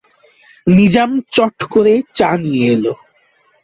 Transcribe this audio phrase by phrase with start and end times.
[0.67, 2.85] নিজাম চট করে চা নিয়ে এল।